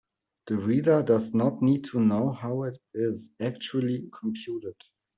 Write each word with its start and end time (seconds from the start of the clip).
The 0.47 0.55
reader 0.57 1.03
does 1.03 1.31
not 1.35 1.61
need 1.61 1.83
to 1.91 1.99
know 1.99 2.31
how 2.31 2.63
it 2.63 2.79
is 2.95 3.29
actually 3.39 4.09
computed. 4.19 4.73